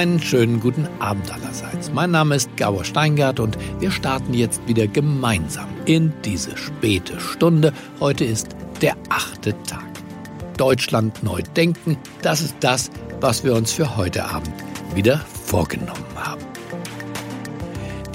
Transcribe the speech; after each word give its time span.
Einen 0.00 0.22
schönen 0.22 0.60
guten 0.60 0.88
Abend 0.98 1.30
allerseits. 1.30 1.92
Mein 1.92 2.12
Name 2.12 2.34
ist 2.34 2.56
Gabor 2.56 2.86
Steingart 2.86 3.38
und 3.38 3.58
wir 3.80 3.90
starten 3.90 4.32
jetzt 4.32 4.66
wieder 4.66 4.86
gemeinsam 4.86 5.68
in 5.84 6.10
diese 6.24 6.56
späte 6.56 7.20
Stunde. 7.20 7.74
Heute 8.00 8.24
ist 8.24 8.48
der 8.80 8.96
achte 9.10 9.52
Tag. 9.64 9.84
Deutschland 10.56 11.22
neu 11.22 11.42
denken, 11.54 11.98
das 12.22 12.40
ist 12.40 12.56
das, 12.60 12.90
was 13.20 13.44
wir 13.44 13.54
uns 13.54 13.72
für 13.72 13.98
heute 13.98 14.24
Abend 14.24 14.54
wieder 14.94 15.20
vorgenommen 15.44 16.06
haben. 16.16 16.46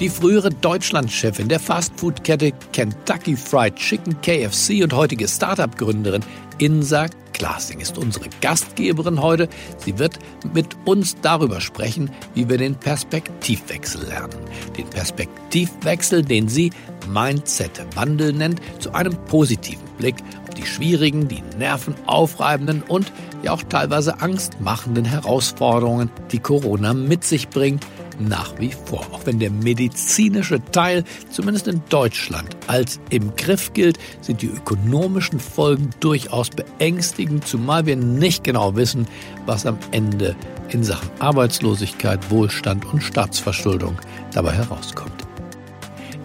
Die 0.00 0.08
frühere 0.08 0.50
Deutschlandchefin 0.50 1.46
der 1.46 1.60
Fastfood-Kette 1.60 2.50
Kentucky 2.72 3.36
Fried 3.36 3.76
Chicken 3.76 4.20
KFC 4.22 4.82
und 4.82 4.92
heutige 4.92 5.28
Startup-Gründerin 5.28 6.24
Insa 6.58 7.06
Klasing 7.36 7.80
ist 7.80 7.98
unsere 7.98 8.30
Gastgeberin 8.40 9.20
heute. 9.20 9.50
Sie 9.84 9.98
wird 9.98 10.18
mit 10.54 10.74
uns 10.86 11.16
darüber 11.20 11.60
sprechen, 11.60 12.10
wie 12.34 12.48
wir 12.48 12.56
den 12.56 12.74
Perspektivwechsel 12.74 14.06
lernen. 14.06 14.38
Den 14.78 14.88
Perspektivwechsel, 14.88 16.22
den 16.22 16.48
sie 16.48 16.70
Mindset-Wandel 17.12 18.32
nennt, 18.32 18.62
zu 18.78 18.94
einem 18.94 19.16
positiven 19.26 19.84
Blick 19.98 20.16
auf 20.48 20.54
die 20.54 20.64
schwierigen, 20.64 21.28
die 21.28 21.42
nervenaufreibenden 21.58 22.82
und 22.82 23.12
ja 23.42 23.52
auch 23.52 23.62
teilweise 23.64 24.22
angstmachenden 24.22 25.04
Herausforderungen, 25.04 26.10
die 26.32 26.38
Corona 26.38 26.94
mit 26.94 27.22
sich 27.22 27.50
bringt 27.50 27.86
nach 28.20 28.58
wie 28.58 28.72
vor. 28.72 29.06
Auch 29.12 29.24
wenn 29.24 29.38
der 29.38 29.50
medizinische 29.50 30.62
Teil, 30.72 31.04
zumindest 31.30 31.68
in 31.68 31.82
Deutschland, 31.88 32.56
als 32.66 33.00
im 33.10 33.34
Griff 33.36 33.72
gilt, 33.72 33.98
sind 34.20 34.42
die 34.42 34.48
ökonomischen 34.48 35.40
Folgen 35.40 35.90
durchaus 36.00 36.50
beängstigend, 36.50 37.46
zumal 37.46 37.86
wir 37.86 37.96
nicht 37.96 38.44
genau 38.44 38.76
wissen, 38.76 39.06
was 39.46 39.66
am 39.66 39.78
Ende 39.90 40.36
in 40.70 40.82
Sachen 40.82 41.08
Arbeitslosigkeit, 41.18 42.30
Wohlstand 42.30 42.84
und 42.86 43.02
Staatsverschuldung 43.02 43.96
dabei 44.32 44.52
herauskommt. 44.52 45.26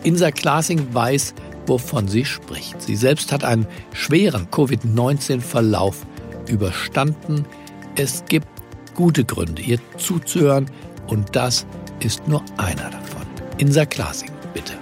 Insa 0.04 0.32
Klasing 0.32 0.94
weiß, 0.94 1.34
wovon 1.68 2.08
sie 2.08 2.26
spricht. 2.26 2.82
Sie 2.82 2.96
selbst 2.96 3.32
hat 3.32 3.44
einen 3.44 3.68
schweren 3.94 4.50
Covid-19-Verlauf 4.50 6.06
überstanden. 6.48 7.46
Es 7.96 8.24
gibt 8.28 8.48
gute 8.96 9.24
Gründe, 9.24 9.62
ihr 9.62 9.80
zuzuhören 9.98 10.70
und 11.08 11.36
das 11.36 11.66
ist 12.04 12.28
nur 12.28 12.44
einer 12.58 12.90
davon. 12.90 13.28
Insa 13.58 13.86
Klasing, 13.86 14.32
bitte. 14.54 14.74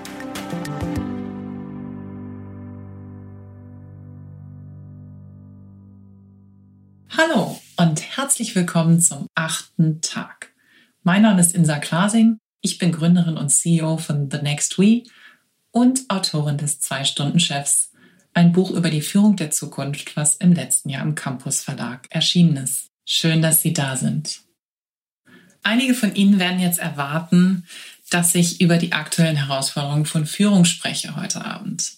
Hallo 7.10 7.60
und 7.78 8.02
herzlich 8.18 8.56
willkommen 8.56 9.02
zum 9.02 9.28
achten 9.36 10.02
Tag. 10.02 10.54
Mein 11.04 11.24
Name 11.24 11.42
ist 11.42 11.54
Insa 11.54 11.80
Klasing. 11.80 12.40
Ich 12.62 12.78
bin 12.78 12.92
Gründerin 12.92 13.38
und 13.38 13.50
CEO 13.50 13.98
von 13.98 14.30
The 14.32 14.38
Next 14.42 14.80
We 14.80 15.04
und 15.72 16.10
Autorin 16.10 16.58
des 16.58 16.80
Zwei-Stunden-Chefs, 16.80 17.92
ein 18.34 18.54
Buch 18.54 18.72
über 18.72 18.90
die 18.90 19.02
Führung 19.02 19.36
der 19.36 19.52
Zukunft, 19.52 20.16
was 20.16 20.36
im 20.38 20.54
letzten 20.54 20.90
Jahr 20.90 21.04
im 21.04 21.16
Campus 21.16 21.62
Verlag 21.62 22.08
erschienen 22.10 22.58
ist. 22.58 22.88
Schön, 23.06 23.42
dass 23.42 23.62
Sie 23.62 23.74
da 23.74 23.96
sind. 23.96 24.49
Einige 25.70 25.94
von 25.94 26.16
Ihnen 26.16 26.40
werden 26.40 26.60
jetzt 26.60 26.80
erwarten, 26.80 27.64
dass 28.10 28.34
ich 28.34 28.60
über 28.60 28.78
die 28.78 28.92
aktuellen 28.92 29.36
Herausforderungen 29.36 30.08
von 30.08 30.26
Führung 30.26 30.66
spreche 30.66 31.16
heute 31.16 31.46
Abend. 31.46 31.92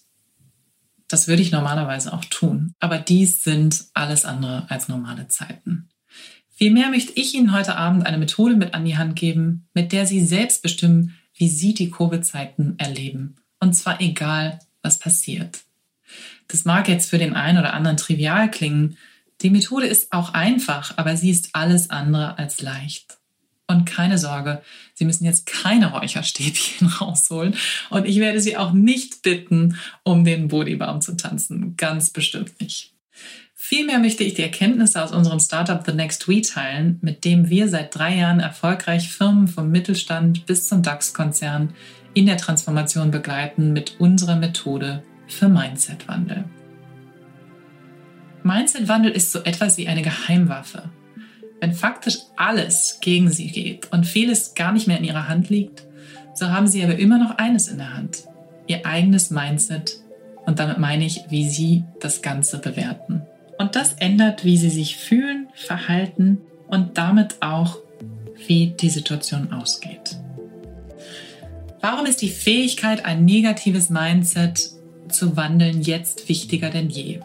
Das 1.07 1.29
würde 1.29 1.41
ich 1.41 1.53
normalerweise 1.53 2.11
auch 2.11 2.25
tun, 2.25 2.75
aber 2.81 2.97
dies 2.97 3.45
sind 3.45 3.85
alles 3.93 4.25
andere 4.25 4.69
als 4.69 4.89
normale 4.89 5.29
Zeiten. 5.29 5.87
Vielmehr 6.49 6.89
möchte 6.89 7.13
ich 7.15 7.33
Ihnen 7.33 7.53
heute 7.53 7.77
Abend 7.77 8.05
eine 8.05 8.17
Methode 8.17 8.57
mit 8.57 8.73
an 8.73 8.83
die 8.83 8.97
Hand 8.97 9.15
geben, 9.15 9.69
mit 9.73 9.93
der 9.93 10.05
Sie 10.05 10.25
selbst 10.25 10.61
bestimmen, 10.63 11.15
wie 11.33 11.47
Sie 11.47 11.73
die 11.73 11.91
Covid-Zeiten 11.91 12.75
erleben. 12.77 13.37
Und 13.61 13.71
zwar 13.71 14.01
egal, 14.01 14.59
was 14.81 14.99
passiert. 14.99 15.61
Das 16.49 16.65
mag 16.65 16.89
jetzt 16.89 17.09
für 17.09 17.19
den 17.19 17.35
einen 17.35 17.59
oder 17.59 17.73
anderen 17.73 17.95
trivial 17.95 18.51
klingen. 18.51 18.97
Die 19.39 19.49
Methode 19.49 19.87
ist 19.87 20.11
auch 20.11 20.33
einfach, 20.33 20.97
aber 20.97 21.15
sie 21.15 21.29
ist 21.29 21.51
alles 21.53 21.89
andere 21.89 22.37
als 22.37 22.61
leicht. 22.61 23.20
Und 23.71 23.85
keine 23.85 24.17
Sorge, 24.17 24.61
Sie 24.93 25.05
müssen 25.05 25.25
jetzt 25.25 25.45
keine 25.45 25.91
Räucherstäbchen 25.91 26.87
rausholen. 27.01 27.55
Und 27.89 28.05
ich 28.05 28.19
werde 28.19 28.41
Sie 28.41 28.57
auch 28.57 28.73
nicht 28.73 29.21
bitten, 29.23 29.77
um 30.03 30.25
den 30.25 30.49
Bodybaum 30.49 31.01
zu 31.01 31.15
tanzen. 31.15 31.75
Ganz 31.77 32.09
bestimmt 32.09 32.59
nicht. 32.59 32.93
Vielmehr 33.55 33.99
möchte 33.99 34.23
ich 34.23 34.33
die 34.33 34.41
Erkenntnisse 34.41 35.01
aus 35.01 35.11
unserem 35.11 35.39
Startup 35.39 35.81
The 35.85 35.93
Next 35.93 36.27
We 36.27 36.41
teilen, 36.41 36.99
mit 37.01 37.23
dem 37.23 37.49
wir 37.49 37.69
seit 37.69 37.95
drei 37.95 38.17
Jahren 38.17 38.41
erfolgreich 38.41 39.09
Firmen 39.09 39.47
vom 39.47 39.71
Mittelstand 39.71 40.45
bis 40.45 40.67
zum 40.67 40.83
DAX-Konzern 40.83 41.73
in 42.13 42.25
der 42.25 42.37
Transformation 42.37 43.11
begleiten 43.11 43.71
mit 43.71 43.99
unserer 43.99 44.35
Methode 44.35 45.03
für 45.27 45.47
Mindset-Wandel. 45.47 46.43
Mindset-Wandel 48.43 49.11
ist 49.11 49.31
so 49.31 49.39
etwas 49.43 49.77
wie 49.77 49.87
eine 49.87 50.01
Geheimwaffe. 50.01 50.89
Wenn 51.61 51.73
faktisch 51.73 52.17
alles 52.35 52.97
gegen 53.01 53.29
sie 53.29 53.47
geht 53.47 53.91
und 53.91 54.07
vieles 54.07 54.55
gar 54.55 54.73
nicht 54.73 54.87
mehr 54.87 54.97
in 54.97 55.03
ihrer 55.03 55.29
Hand 55.29 55.49
liegt, 55.49 55.83
so 56.33 56.49
haben 56.49 56.67
sie 56.67 56.83
aber 56.83 56.97
immer 56.97 57.19
noch 57.19 57.37
eines 57.37 57.67
in 57.67 57.77
der 57.77 57.93
Hand, 57.93 58.23
ihr 58.65 58.85
eigenes 58.85 59.29
Mindset. 59.29 59.99
Und 60.47 60.57
damit 60.57 60.79
meine 60.79 61.05
ich, 61.05 61.21
wie 61.29 61.47
sie 61.47 61.83
das 61.99 62.23
Ganze 62.23 62.57
bewerten. 62.57 63.21
Und 63.59 63.75
das 63.75 63.93
ändert, 63.93 64.43
wie 64.43 64.57
sie 64.57 64.71
sich 64.71 64.97
fühlen, 64.97 65.49
verhalten 65.53 66.39
und 66.67 66.97
damit 66.97 67.35
auch, 67.41 67.77
wie 68.47 68.71
die 68.71 68.89
Situation 68.89 69.53
ausgeht. 69.53 70.17
Warum 71.79 72.07
ist 72.07 72.23
die 72.23 72.29
Fähigkeit, 72.29 73.05
ein 73.05 73.23
negatives 73.23 73.91
Mindset 73.91 74.71
zu 75.09 75.37
wandeln, 75.37 75.83
jetzt 75.83 76.27
wichtiger 76.27 76.71
denn 76.71 76.89
je? 76.89 77.19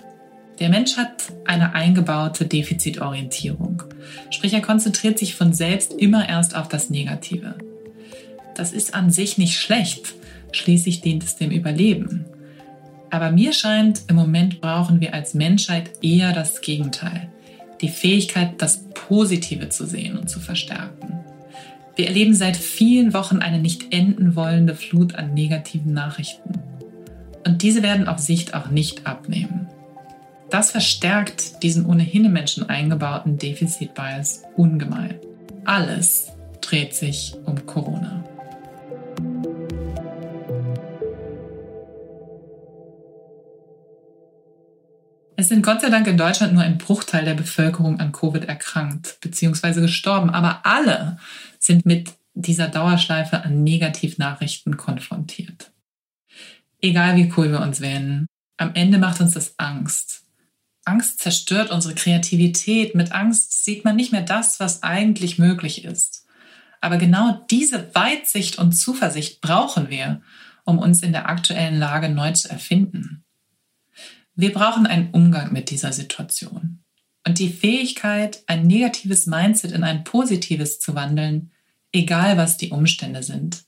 Der 0.59 0.71
Mensch 0.71 0.97
hat 0.97 1.33
eine 1.45 1.75
eingebaute 1.75 2.47
Defizitorientierung. 2.47 3.83
Sprich, 4.31 4.55
er 4.55 4.63
konzentriert 4.63 5.19
sich 5.19 5.35
von 5.35 5.53
selbst 5.53 5.93
immer 5.93 6.29
erst 6.29 6.57
auf 6.57 6.69
das 6.69 6.89
Negative. 6.89 7.55
Das 8.55 8.73
ist 8.73 8.95
an 8.95 9.11
sich 9.11 9.37
nicht 9.37 9.59
schlecht. 9.59 10.15
Schließlich 10.53 11.03
dient 11.03 11.25
es 11.25 11.37
dem 11.37 11.51
Überleben. 11.51 12.25
Aber 13.11 13.31
mir 13.31 13.53
scheint, 13.53 14.03
im 14.09 14.17
Moment 14.17 14.61
brauchen 14.61 15.01
wir 15.01 15.13
als 15.13 15.35
Menschheit 15.35 15.91
eher 16.03 16.33
das 16.33 16.63
Gegenteil. 16.63 17.29
Die 17.83 17.89
Fähigkeit, 17.89 18.55
das 18.59 18.85
Positive 18.95 19.69
zu 19.69 19.87
sehen 19.87 20.17
und 20.17 20.31
zu 20.31 20.41
verstärken. 20.41 21.21
Wir 21.97 22.07
erleben 22.09 22.35
seit 22.35 22.57
vielen 22.57 23.13
Wochen 23.15 23.39
eine 23.39 23.59
nicht 23.59 23.93
enden 23.93 24.37
wollende 24.37 24.75
Flut 24.75 25.15
an 25.15 25.35
negativen 25.35 25.93
Nachrichten. 25.93 26.61
Und 27.47 27.63
diese 27.63 27.83
werden 27.83 28.09
auf 28.09 28.19
Sicht 28.19 28.55
auch 28.55 28.69
nicht 28.69 29.07
abnehmen. 29.07 29.69
Das 30.51 30.71
verstärkt 30.71 31.63
diesen 31.63 31.87
ohnehin 31.87 32.25
im 32.25 32.33
Menschen 32.33 32.69
eingebauten 32.69 33.37
Defizit-Bias 33.37 34.45
ungemein. 34.57 35.19
Alles 35.65 36.29
dreht 36.61 36.95
sich 36.95 37.35
um 37.45 37.67
Corona. 37.67 38.25
Es 45.39 45.49
sind 45.49 45.63
Gott 45.63 45.83
sei 45.83 45.91
Dank 45.91 46.07
in 46.07 46.17
Deutschland 46.17 46.55
nur 46.55 46.63
ein 46.63 46.79
Bruchteil 46.79 47.25
der 47.25 47.35
Bevölkerung 47.35 48.01
an 48.01 48.13
Covid 48.13 48.45
erkrankt 48.45 49.19
bzw. 49.21 49.81
gestorben, 49.81 50.31
aber 50.31 50.65
alle 50.65 51.19
sind 51.59 51.85
mit 51.85 52.15
dieser 52.35 52.69
Dauerschleife 52.69 53.43
an 53.43 53.65
Negativnachrichten 53.65 54.77
konfrontiert. 54.77 55.73
Egal 56.81 57.17
wie 57.17 57.33
cool 57.37 57.51
wir 57.51 57.61
uns 57.61 57.81
wählen, 57.81 58.27
am 58.57 58.75
Ende 58.75 58.99
macht 58.99 59.21
uns 59.21 59.33
das 59.33 59.59
Angst. 59.59 60.26
Angst 60.87 61.19
zerstört 61.19 61.71
unsere 61.71 61.95
Kreativität. 61.95 62.95
Mit 62.95 63.13
Angst 63.13 63.65
sieht 63.65 63.85
man 63.85 63.97
nicht 63.97 64.13
mehr 64.13 64.23
das, 64.23 64.61
was 64.61 64.83
eigentlich 64.83 65.39
möglich 65.39 65.85
ist. 65.85 66.27
Aber 66.81 66.97
genau 66.97 67.45
diese 67.51 67.95
Weitsicht 67.95 68.59
und 68.59 68.73
Zuversicht 68.73 69.41
brauchen 69.41 69.91
wir, 69.91 70.23
um 70.65 70.79
uns 70.79 71.03
in 71.03 71.13
der 71.13 71.29
aktuellen 71.29 71.79
Lage 71.79 72.09
neu 72.09 72.33
zu 72.33 72.49
erfinden. 72.49 73.25
Wir 74.35 74.53
brauchen 74.53 74.87
einen 74.87 75.11
Umgang 75.11 75.53
mit 75.53 75.71
dieser 75.71 75.93
Situation. 75.93 76.85
Und 77.27 77.41
die 77.41 77.49
Fähigkeit, 77.49 78.45
ein 78.47 78.67
negatives 78.67 79.27
Mindset 79.27 79.73
in 79.73 79.83
ein 79.83 80.05
positives 80.05 80.79
zu 80.79 80.95
wandeln, 80.95 81.51
egal 81.91 82.37
was 82.37 82.59
die 82.59 82.71
Umstände 82.71 83.25
sind, 83.25 83.65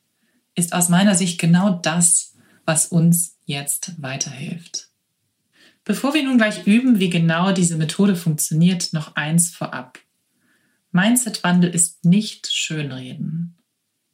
ist 0.55 0.73
aus 0.73 0.89
meiner 0.89 1.15
Sicht 1.15 1.41
genau 1.41 1.71
das, 1.71 2.35
was 2.65 2.87
uns 2.87 3.37
jetzt 3.45 4.01
weiterhilft. 4.01 4.88
Bevor 5.89 6.13
wir 6.13 6.23
nun 6.23 6.37
gleich 6.37 6.67
üben, 6.67 7.01
wie 7.01 7.09
genau 7.09 7.53
diese 7.53 7.77
Methode 7.77 8.15
funktioniert, 8.15 8.93
noch 8.93 9.17
eins 9.17 9.49
vorab. 9.49 9.99
Mindset-Wandel 10.93 11.71
ist 11.71 12.05
nicht 12.05 12.53
Schönreden. 12.53 13.57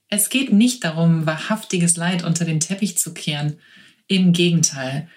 Es 0.09 0.29
geht 0.29 0.53
nicht 0.53 0.85
darum, 0.85 1.27
wahrhaftiges 1.27 1.97
Leid 1.97 2.23
unter 2.23 2.45
den 2.45 2.61
Teppich 2.61 2.97
zu 2.97 3.13
kehren. 3.13 3.59
Im 4.07 4.33
Gegenteil, 4.33 5.09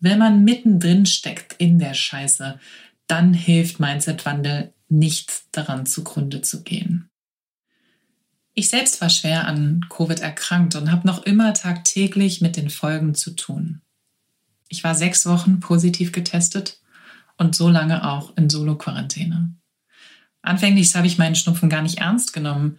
wenn 0.00 0.18
man 0.18 0.42
mittendrin 0.42 1.04
steckt 1.04 1.52
in 1.58 1.78
der 1.78 1.92
Scheiße, 1.92 2.58
dann 3.06 3.34
hilft 3.34 3.78
Mindset-Wandel 3.78 4.72
nicht 4.88 5.42
daran 5.52 5.84
zugrunde 5.84 6.40
zu 6.40 6.62
gehen. 6.62 7.10
Ich 8.54 8.70
selbst 8.70 9.02
war 9.02 9.10
schwer 9.10 9.46
an 9.46 9.84
Covid 9.90 10.20
erkrankt 10.20 10.76
und 10.76 10.90
habe 10.90 11.06
noch 11.06 11.26
immer 11.26 11.52
tagtäglich 11.52 12.40
mit 12.40 12.56
den 12.56 12.70
Folgen 12.70 13.14
zu 13.14 13.32
tun. 13.32 13.82
Ich 14.68 14.84
war 14.84 14.94
sechs 14.94 15.26
Wochen 15.26 15.60
positiv 15.60 16.12
getestet 16.12 16.80
und 17.36 17.54
so 17.54 17.68
lange 17.68 18.08
auch 18.08 18.36
in 18.36 18.50
Solo-Quarantäne. 18.50 19.54
Anfänglich 20.42 20.94
habe 20.94 21.06
ich 21.06 21.18
meinen 21.18 21.34
Schnupfen 21.34 21.68
gar 21.68 21.82
nicht 21.82 21.98
ernst 21.98 22.32
genommen, 22.32 22.78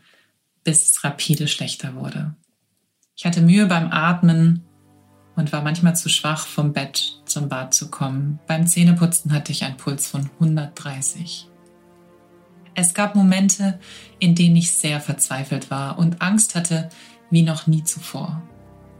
bis 0.63 0.91
es 0.91 1.03
rapide 1.03 1.47
schlechter 1.47 1.95
wurde. 1.95 2.35
Ich 3.15 3.25
hatte 3.25 3.41
Mühe 3.41 3.65
beim 3.65 3.91
Atmen 3.91 4.63
und 5.35 5.53
war 5.53 5.61
manchmal 5.61 5.95
zu 5.95 6.09
schwach, 6.09 6.47
vom 6.47 6.73
Bett 6.73 7.21
zum 7.25 7.49
Bad 7.49 7.73
zu 7.73 7.89
kommen. 7.89 8.39
Beim 8.47 8.67
Zähneputzen 8.67 9.31
hatte 9.33 9.51
ich 9.51 9.63
einen 9.63 9.77
Puls 9.77 10.07
von 10.07 10.29
130. 10.39 11.47
Es 12.73 12.93
gab 12.93 13.15
Momente, 13.15 13.79
in 14.19 14.35
denen 14.35 14.55
ich 14.55 14.71
sehr 14.71 15.01
verzweifelt 15.01 15.71
war 15.71 15.97
und 15.97 16.21
Angst 16.21 16.55
hatte 16.55 16.89
wie 17.29 17.43
noch 17.43 17.67
nie 17.67 17.83
zuvor. 17.83 18.41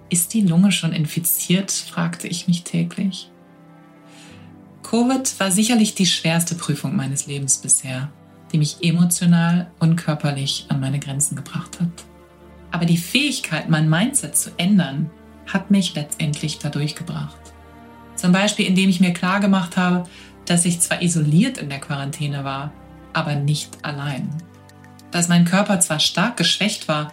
Ist 0.10 0.34
die 0.34 0.42
Lunge 0.42 0.72
schon 0.72 0.94
infiziert? 0.94 1.72
fragte 1.72 2.28
ich 2.28 2.48
mich 2.48 2.64
täglich. 2.64 3.30
Covid 4.84 5.38
war 5.40 5.52
sicherlich 5.52 5.96
die 5.96 6.06
schwerste 6.06 6.56
Prüfung 6.56 6.96
meines 6.96 7.28
Lebens 7.28 7.58
bisher, 7.58 8.10
die 8.54 8.58
mich 8.58 8.78
emotional 8.82 9.70
und 9.80 9.98
körperlich 9.98 10.66
an 10.70 10.80
meine 10.80 11.00
Grenzen 11.00 11.36
gebracht 11.36 11.82
hat. 11.82 11.90
Aber 12.72 12.86
die 12.86 12.98
Fähigkeit, 12.98 13.70
mein 13.70 13.90
Mindset 13.90 14.38
zu 14.38 14.52
ändern, 14.58 15.10
hat 15.46 15.72
mich 15.72 15.94
letztendlich 15.96 16.60
dadurch 16.60 16.96
gebracht. 16.96 17.38
Zum 18.16 18.32
Beispiel, 18.32 18.66
indem 18.66 18.90
ich 18.90 19.00
mir 19.00 19.14
klar 19.14 19.40
gemacht 19.40 19.76
habe, 19.78 20.08
dass 20.46 20.66
ich 20.66 20.80
zwar 20.80 21.02
isoliert 21.02 21.58
in 21.58 21.70
der 21.70 21.80
Quarantäne 21.80 22.44
war, 22.44 22.72
aber 23.14 23.36
nicht 23.36 23.84
allein. 23.84 24.30
Dass 25.12 25.28
mein 25.28 25.46
Körper 25.46 25.80
zwar 25.80 26.00
stark 26.00 26.38
geschwächt 26.38 26.88
war, 26.88 27.12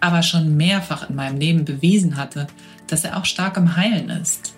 aber 0.00 0.22
schon 0.22 0.56
mehrfach 0.56 1.08
in 1.08 1.16
meinem 1.16 1.38
Leben 1.38 1.64
bewiesen 1.64 2.16
hatte, 2.16 2.46
dass 2.86 3.04
er 3.04 3.16
auch 3.16 3.24
stark 3.24 3.56
im 3.56 3.76
Heilen 3.76 4.10
ist. 4.10 4.54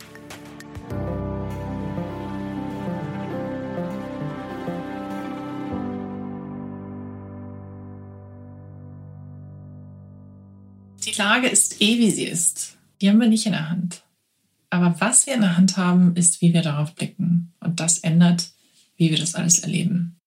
Die 11.04 11.12
Lage 11.16 11.48
ist 11.48 11.80
eh, 11.80 11.98
wie 11.98 12.10
sie 12.10 12.24
ist. 12.24 12.76
Die 13.00 13.08
haben 13.08 13.20
wir 13.20 13.28
nicht 13.28 13.46
in 13.46 13.52
der 13.52 13.70
Hand. 13.70 14.02
Aber 14.70 14.94
was 14.98 15.26
wir 15.26 15.34
in 15.34 15.40
der 15.40 15.56
Hand 15.56 15.76
haben, 15.76 16.14
ist, 16.16 16.42
wie 16.42 16.52
wir 16.52 16.62
darauf 16.62 16.94
blicken. 16.94 17.54
Und 17.60 17.80
das 17.80 17.98
ändert, 17.98 18.50
wie 18.96 19.10
wir 19.10 19.18
das 19.18 19.34
alles 19.34 19.60
erleben. 19.60 20.20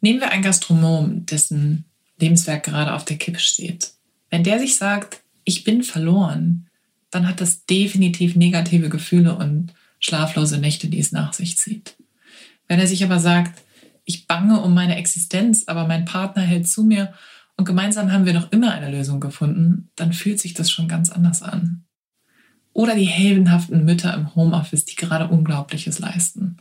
Nehmen 0.00 0.20
wir 0.20 0.30
einen 0.30 0.42
Gastronom, 0.42 1.26
dessen 1.26 1.86
Lebenswerk 2.18 2.64
gerade 2.64 2.94
auf 2.94 3.04
der 3.04 3.16
Kippe 3.16 3.40
steht. 3.40 3.95
Wenn 4.36 4.44
der 4.44 4.58
sich 4.58 4.76
sagt, 4.76 5.22
ich 5.44 5.64
bin 5.64 5.82
verloren, 5.82 6.68
dann 7.10 7.26
hat 7.26 7.40
das 7.40 7.64
definitiv 7.64 8.36
negative 8.36 8.90
Gefühle 8.90 9.34
und 9.34 9.72
schlaflose 9.98 10.58
Nächte, 10.58 10.88
die 10.88 10.98
es 10.98 11.10
nach 11.10 11.32
sich 11.32 11.56
zieht. 11.56 11.96
Wenn 12.68 12.78
er 12.78 12.86
sich 12.86 13.02
aber 13.02 13.18
sagt, 13.18 13.62
ich 14.04 14.26
bange 14.26 14.60
um 14.60 14.74
meine 14.74 14.96
Existenz, 14.96 15.64
aber 15.68 15.86
mein 15.86 16.04
Partner 16.04 16.42
hält 16.42 16.68
zu 16.68 16.84
mir 16.84 17.14
und 17.56 17.64
gemeinsam 17.64 18.12
haben 18.12 18.26
wir 18.26 18.34
noch 18.34 18.52
immer 18.52 18.72
eine 18.72 18.90
Lösung 18.90 19.20
gefunden, 19.20 19.88
dann 19.96 20.12
fühlt 20.12 20.38
sich 20.38 20.52
das 20.52 20.70
schon 20.70 20.86
ganz 20.86 21.08
anders 21.08 21.40
an. 21.40 21.86
Oder 22.74 22.94
die 22.94 23.06
heldenhaften 23.06 23.86
Mütter 23.86 24.12
im 24.12 24.34
Homeoffice, 24.34 24.84
die 24.84 24.96
gerade 24.96 25.28
Unglaubliches 25.28 25.98
leisten. 25.98 26.58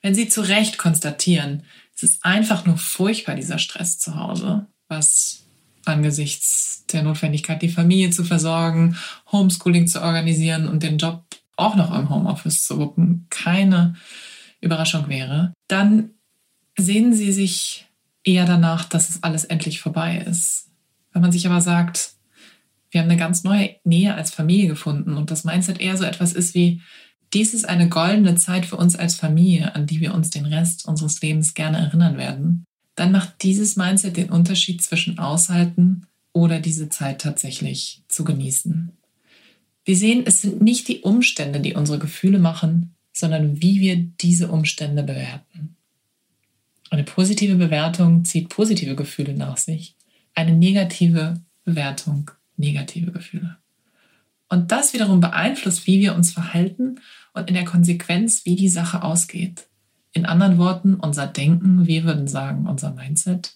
Wenn 0.00 0.14
sie 0.14 0.30
zu 0.30 0.40
Recht 0.40 0.78
konstatieren, 0.78 1.64
es 1.94 2.02
ist 2.04 2.24
einfach 2.24 2.64
nur 2.64 2.78
furchtbar, 2.78 3.34
dieser 3.34 3.58
Stress 3.58 3.98
zu 3.98 4.16
Hause, 4.16 4.66
was 4.88 5.42
angesichts 5.84 6.55
der 6.92 7.02
Notwendigkeit, 7.02 7.62
die 7.62 7.68
Familie 7.68 8.10
zu 8.10 8.24
versorgen, 8.24 8.96
Homeschooling 9.32 9.86
zu 9.86 10.02
organisieren 10.02 10.68
und 10.68 10.82
den 10.82 10.98
Job 10.98 11.24
auch 11.56 11.76
noch 11.76 11.96
im 11.96 12.10
Homeoffice 12.10 12.64
zu 12.64 12.78
wuppen, 12.78 13.26
keine 13.30 13.94
Überraschung 14.60 15.08
wäre, 15.08 15.52
dann 15.68 16.10
sehen 16.76 17.14
sie 17.14 17.32
sich 17.32 17.86
eher 18.24 18.44
danach, 18.44 18.84
dass 18.84 19.08
es 19.08 19.22
alles 19.22 19.44
endlich 19.44 19.80
vorbei 19.80 20.18
ist. 20.18 20.68
Wenn 21.12 21.22
man 21.22 21.32
sich 21.32 21.46
aber 21.46 21.60
sagt, 21.60 22.12
wir 22.90 23.00
haben 23.00 23.10
eine 23.10 23.18
ganz 23.18 23.44
neue 23.44 23.76
Nähe 23.84 24.14
als 24.14 24.30
Familie 24.30 24.68
gefunden 24.68 25.16
und 25.16 25.30
das 25.30 25.44
Mindset 25.44 25.80
eher 25.80 25.96
so 25.96 26.04
etwas 26.04 26.32
ist 26.32 26.54
wie, 26.54 26.82
dies 27.32 27.54
ist 27.54 27.68
eine 27.68 27.88
goldene 27.88 28.36
Zeit 28.36 28.66
für 28.66 28.76
uns 28.76 28.96
als 28.96 29.16
Familie, 29.16 29.74
an 29.74 29.86
die 29.86 30.00
wir 30.00 30.14
uns 30.14 30.30
den 30.30 30.46
Rest 30.46 30.86
unseres 30.86 31.20
Lebens 31.20 31.54
gerne 31.54 31.78
erinnern 31.78 32.16
werden. 32.16 32.64
Dann 32.94 33.12
macht 33.12 33.42
dieses 33.42 33.76
Mindset 33.76 34.16
den 34.16 34.30
Unterschied 34.30 34.82
zwischen 34.82 35.18
aushalten 35.18 36.06
oder 36.36 36.60
diese 36.60 36.90
Zeit 36.90 37.22
tatsächlich 37.22 38.02
zu 38.08 38.22
genießen. 38.22 38.92
Wir 39.86 39.96
sehen, 39.96 40.24
es 40.26 40.42
sind 40.42 40.60
nicht 40.60 40.86
die 40.86 41.00
Umstände, 41.00 41.60
die 41.60 41.72
unsere 41.72 41.98
Gefühle 41.98 42.38
machen, 42.38 42.94
sondern 43.14 43.62
wie 43.62 43.80
wir 43.80 43.96
diese 43.96 44.48
Umstände 44.48 45.02
bewerten. 45.02 45.76
Eine 46.90 47.04
positive 47.04 47.54
Bewertung 47.54 48.26
zieht 48.26 48.50
positive 48.50 48.94
Gefühle 48.94 49.32
nach 49.32 49.56
sich. 49.56 49.96
Eine 50.34 50.52
negative 50.52 51.40
Bewertung 51.64 52.30
negative 52.58 53.12
Gefühle. 53.12 53.56
Und 54.50 54.72
das 54.72 54.92
wiederum 54.92 55.20
beeinflusst, 55.20 55.86
wie 55.86 56.00
wir 56.00 56.14
uns 56.14 56.32
verhalten 56.32 57.00
und 57.32 57.48
in 57.48 57.54
der 57.54 57.64
Konsequenz, 57.64 58.44
wie 58.44 58.56
die 58.56 58.68
Sache 58.68 59.02
ausgeht. 59.02 59.68
In 60.12 60.26
anderen 60.26 60.58
Worten, 60.58 60.94
unser 60.96 61.26
Denken, 61.26 61.86
wir 61.86 62.04
würden 62.04 62.28
sagen, 62.28 62.66
unser 62.66 62.92
Mindset, 62.92 63.55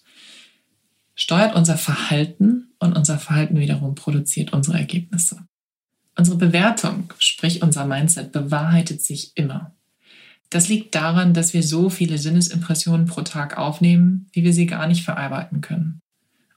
steuert 1.21 1.53
unser 1.53 1.77
Verhalten 1.77 2.71
und 2.79 2.97
unser 2.97 3.19
Verhalten 3.19 3.59
wiederum 3.59 3.93
produziert 3.93 4.53
unsere 4.53 4.79
Ergebnisse. 4.79 5.37
Unsere 6.17 6.35
Bewertung, 6.35 7.13
sprich 7.19 7.61
unser 7.61 7.85
Mindset, 7.85 8.31
bewahrheitet 8.31 9.03
sich 9.03 9.31
immer. 9.35 9.71
Das 10.49 10.67
liegt 10.67 10.95
daran, 10.95 11.35
dass 11.35 11.53
wir 11.53 11.61
so 11.61 11.91
viele 11.91 12.17
Sinnesimpressionen 12.17 13.05
pro 13.05 13.21
Tag 13.21 13.55
aufnehmen, 13.55 14.29
wie 14.33 14.43
wir 14.43 14.51
sie 14.51 14.65
gar 14.65 14.87
nicht 14.87 15.03
verarbeiten 15.03 15.61
können. 15.61 16.01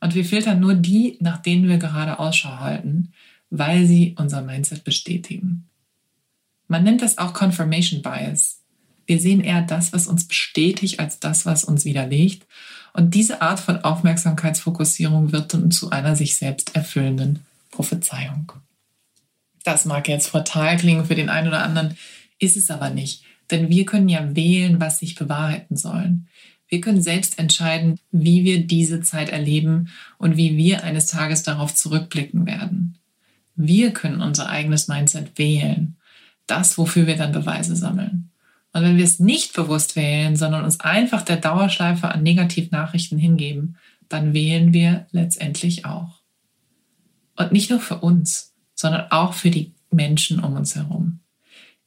Und 0.00 0.14
wir 0.14 0.25
filtern 0.25 0.61
nur 0.61 0.72
die, 0.72 1.19
nach 1.20 1.43
denen 1.43 1.69
wir 1.69 1.76
gerade 1.76 2.19
Ausschau 2.19 2.61
halten, 2.61 3.12
weil 3.50 3.87
sie 3.87 4.14
unser 4.18 4.40
Mindset 4.40 4.83
bestätigen. 4.83 5.68
Man 6.68 6.85
nennt 6.85 7.02
das 7.02 7.18
auch 7.18 7.35
Confirmation 7.35 8.00
Bias. 8.00 8.62
Wir 9.04 9.21
sehen 9.21 9.42
eher 9.42 9.61
das, 9.61 9.92
was 9.92 10.06
uns 10.06 10.26
bestätigt, 10.26 11.00
als 11.00 11.21
das, 11.21 11.44
was 11.44 11.64
uns 11.64 11.85
widerlegt. 11.85 12.47
Und 12.95 13.15
diese 13.15 13.43
Art 13.43 13.59
von 13.61 13.79
Aufmerksamkeitsfokussierung 13.79 15.33
wird 15.33 15.53
dann 15.53 15.73
zu 15.73 15.91
einer 15.91 16.15
sich 16.15 16.37
selbst 16.37 16.77
erfüllenden 16.77 17.41
Prophezeiung. 17.71 18.53
Das 19.65 19.85
mag 19.85 20.09
jetzt 20.09 20.29
fatal 20.29 20.77
klingen 20.77 21.05
für 21.05 21.17
den 21.17 21.29
einen 21.29 21.49
oder 21.49 21.63
anderen, 21.63 21.97
ist 22.39 22.57
es 22.57 22.71
aber 22.71 22.91
nicht. 22.91 23.25
Denn 23.51 23.69
wir 23.69 23.85
können 23.85 24.09
ja 24.09 24.37
wählen, 24.37 24.81
was 24.81 25.01
sich 25.01 25.17
bewahrheiten 25.17 25.77
sollen. 25.77 26.29
Wir 26.69 26.81
können 26.81 27.03
selbst 27.03 27.39
entscheiden, 27.39 27.99
wie 28.13 28.45
wir 28.45 28.67
diese 28.67 29.01
Zeit 29.01 29.29
erleben 29.29 29.89
und 30.19 30.37
wie 30.37 30.57
wir 30.57 30.85
eines 30.85 31.07
Tages 31.07 31.43
darauf 31.43 31.75
zurückblicken 31.75 32.47
werden. 32.47 32.99
Wir 33.57 33.93
können 33.93 34.23
unser 34.23 34.49
eigenes 34.49 34.89
Mindset 34.89 35.37
wählen. 35.37 35.97
Das, 36.47 36.79
wofür 36.79 37.07
wir 37.07 37.17
dann 37.17 37.33
Beweise 37.33 37.75
sammeln. 37.75 38.31
Und 38.75 38.83
wenn 38.83 38.97
wir 38.97 39.04
es 39.04 39.21
nicht 39.21 39.54
bewusst 39.54 39.95
wählen, 39.95 40.35
sondern 40.35 40.64
uns 40.64 40.81
einfach 40.81 41.23
der 41.23 41.37
Dauerschleife 41.37 42.09
an 42.09 42.25
Negativnachrichten 42.25 43.19
hingeben, 43.19 43.78
dann 44.09 44.35
wählen 44.35 44.73
wir 44.73 45.07
letztendlich 45.12 45.87
auch. 45.87 46.21
Und 47.37 47.52
nicht 47.52 47.71
nur 47.71 47.81
für 47.81 47.99
uns, 47.99 48.52
sondern 48.75 49.11
auch 49.12 49.33
für 49.33 49.50
die 49.50 49.73
Menschen 49.90 50.40
um 50.40 50.57
uns 50.57 50.75
herum. 50.75 51.21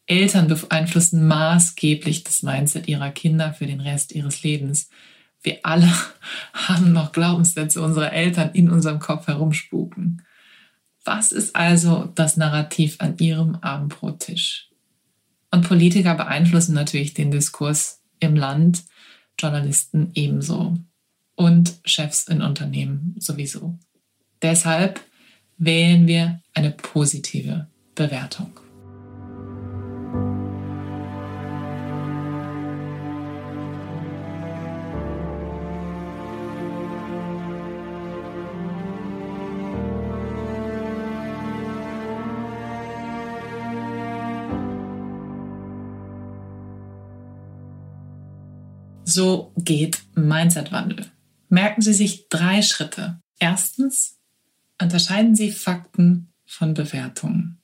Eltern 0.05 0.47
beeinflussen 0.47 1.27
maßgeblich 1.27 2.23
das 2.23 2.41
Mindset 2.41 2.87
ihrer 2.87 3.11
Kinder 3.11 3.53
für 3.53 3.67
den 3.67 3.81
Rest 3.81 4.13
ihres 4.13 4.41
Lebens. 4.43 4.89
Wir 5.43 5.59
alle 5.63 5.91
haben 6.53 6.93
noch 6.93 7.11
Glaubenssätze 7.11 7.81
unserer 7.81 8.13
Eltern 8.13 8.51
in 8.53 8.69
unserem 8.69 8.99
Kopf 8.99 9.27
herumspuken. 9.27 10.21
Was 11.03 11.33
ist 11.33 11.53
also 11.53 12.09
das 12.15 12.37
Narrativ 12.37 12.95
an 12.99 13.17
Ihrem 13.17 13.55
Abendbrottisch? 13.55 14.66
Und 15.51 15.67
Politiker 15.67 16.15
beeinflussen 16.15 16.73
natürlich 16.73 17.13
den 17.13 17.31
Diskurs 17.31 18.01
im 18.19 18.35
Land, 18.35 18.83
Journalisten 19.39 20.11
ebenso 20.13 20.77
und 21.35 21.75
Chefs 21.85 22.27
in 22.27 22.41
Unternehmen 22.41 23.15
sowieso. 23.19 23.77
Deshalb 24.41 24.99
wählen 25.57 26.07
wir 26.07 26.41
eine 26.53 26.71
positive 26.71 27.67
Bewertung. 27.95 28.66
So 49.17 49.51
geht 49.57 50.03
Mindset-Wandel. 50.13 51.07
Merken 51.49 51.81
Sie 51.81 51.93
sich 51.93 52.29
drei 52.29 52.61
Schritte. 52.61 53.19
Erstens, 53.39 54.19
unterscheiden 54.79 55.35
Sie 55.35 55.51
Fakten 55.51 56.31
von 56.45 56.75
Bewertungen. 56.75 57.59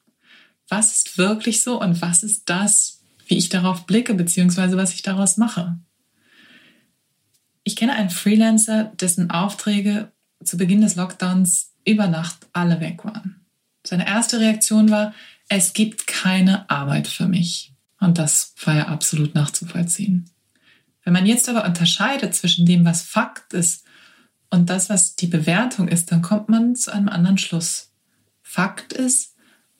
Was 0.67 0.95
ist 0.95 1.19
wirklich 1.19 1.61
so 1.61 1.79
und 1.79 2.01
was 2.01 2.23
ist 2.23 2.49
das, 2.49 3.03
wie 3.27 3.37
ich 3.37 3.49
darauf 3.49 3.85
blicke, 3.85 4.15
beziehungsweise 4.15 4.77
was 4.77 4.95
ich 4.95 5.03
daraus 5.03 5.37
mache? 5.37 5.77
Ich 7.63 7.75
kenne 7.75 7.93
einen 7.93 8.09
Freelancer, 8.09 8.85
dessen 8.85 9.29
Aufträge 9.29 10.11
zu 10.43 10.57
Beginn 10.57 10.81
des 10.81 10.95
Lockdowns 10.95 11.75
über 11.85 12.07
Nacht 12.07 12.47
alle 12.53 12.79
weg 12.79 13.05
waren. 13.05 13.45
Seine 13.85 14.07
erste 14.07 14.39
Reaktion 14.39 14.89
war, 14.89 15.13
es 15.49 15.73
gibt 15.73 16.07
keine 16.07 16.67
Arbeit 16.71 17.07
für 17.07 17.27
mich. 17.27 17.75
Und 17.99 18.17
das 18.17 18.55
war 18.65 18.75
ja 18.75 18.87
absolut 18.87 19.35
nachzuvollziehen. 19.35 20.32
Wenn 21.03 21.13
man 21.13 21.25
jetzt 21.25 21.49
aber 21.49 21.65
unterscheidet 21.65 22.33
zwischen 22.35 22.65
dem, 22.65 22.85
was 22.85 23.01
Fakt 23.01 23.53
ist 23.53 23.85
und 24.49 24.69
das, 24.69 24.89
was 24.89 25.15
die 25.15 25.27
Bewertung 25.27 25.87
ist, 25.87 26.11
dann 26.11 26.21
kommt 26.21 26.49
man 26.49 26.75
zu 26.75 26.93
einem 26.93 27.09
anderen 27.09 27.37
Schluss. 27.37 27.91
Fakt 28.41 28.93
ist, 28.93 29.35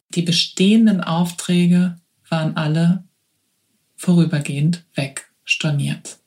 die 0.10 0.22
bestehenden 0.22 1.02
Aufträge 1.02 1.98
waren 2.30 2.58
alle 2.58 3.04
vorübergehend 3.96 4.86
weg, 4.96 5.32
storniert. 5.44 6.20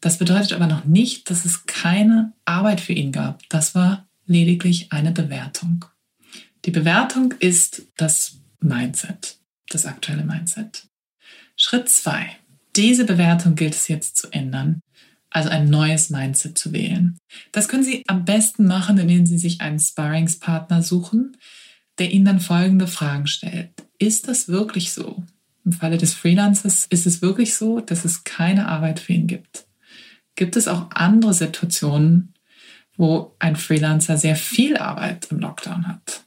Das 0.00 0.18
bedeutet 0.18 0.52
aber 0.52 0.66
noch 0.66 0.84
nicht, 0.84 1.30
dass 1.30 1.44
es 1.44 1.66
keine 1.66 2.32
Arbeit 2.44 2.80
für 2.80 2.92
ihn 2.92 3.12
gab. 3.12 3.48
Das 3.48 3.74
war 3.74 4.08
lediglich 4.26 4.92
eine 4.92 5.12
Bewertung. 5.12 5.84
Die 6.64 6.70
Bewertung 6.70 7.32
ist 7.38 7.82
das 7.96 8.38
Mindset, 8.60 9.38
das 9.68 9.86
aktuelle 9.86 10.24
Mindset. 10.24 10.88
Schritt 11.56 11.88
zwei: 11.88 12.36
Diese 12.76 13.04
Bewertung 13.04 13.54
gilt 13.54 13.74
es 13.74 13.88
jetzt 13.88 14.16
zu 14.16 14.30
ändern, 14.32 14.80
also 15.30 15.48
ein 15.50 15.68
neues 15.68 16.10
Mindset 16.10 16.58
zu 16.58 16.72
wählen. 16.72 17.18
Das 17.52 17.68
können 17.68 17.84
Sie 17.84 18.02
am 18.06 18.24
besten 18.24 18.66
machen, 18.66 18.98
indem 18.98 19.26
Sie 19.26 19.38
sich 19.38 19.60
einen 19.60 19.78
Sparringspartner 19.78 20.82
suchen, 20.82 21.36
der 21.98 22.10
Ihnen 22.10 22.24
dann 22.24 22.40
folgende 22.40 22.86
Fragen 22.86 23.26
stellt. 23.26 23.70
Ist 23.98 24.28
das 24.28 24.48
wirklich 24.48 24.92
so? 24.92 25.22
Im 25.64 25.72
Falle 25.72 25.98
des 25.98 26.14
Freelancers 26.14 26.86
ist 26.86 27.06
es 27.06 27.22
wirklich 27.22 27.54
so, 27.54 27.80
dass 27.80 28.04
es 28.04 28.24
keine 28.24 28.68
Arbeit 28.68 29.00
für 29.00 29.12
ihn 29.12 29.26
gibt. 29.26 29.66
Gibt 30.34 30.56
es 30.56 30.66
auch 30.66 30.90
andere 30.90 31.34
Situationen, 31.34 32.34
wo 32.96 33.34
ein 33.38 33.56
Freelancer 33.56 34.16
sehr 34.16 34.36
viel 34.36 34.76
Arbeit 34.76 35.28
im 35.30 35.38
Lockdown 35.38 35.86
hat? 35.86 36.24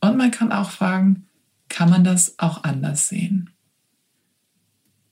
Und 0.00 0.16
man 0.16 0.30
kann 0.30 0.52
auch 0.52 0.70
fragen, 0.70 1.26
kann 1.68 1.90
man 1.90 2.04
das 2.04 2.38
auch 2.38 2.64
anders 2.64 3.08
sehen? 3.08 3.50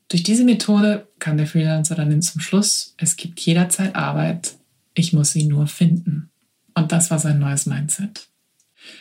Durch 0.08 0.22
diese 0.22 0.44
Methode 0.44 1.06
kann 1.18 1.36
der 1.36 1.46
Freelancer 1.46 1.94
dann 1.94 2.22
zum 2.22 2.40
Schluss, 2.40 2.94
es 2.96 3.16
gibt 3.16 3.40
jederzeit 3.40 3.94
Arbeit, 3.94 4.56
ich 4.94 5.12
muss 5.12 5.32
sie 5.32 5.44
nur 5.44 5.66
finden. 5.66 6.30
Und 6.74 6.92
das 6.92 7.10
war 7.10 7.18
sein 7.18 7.38
neues 7.38 7.66
Mindset. 7.66 8.28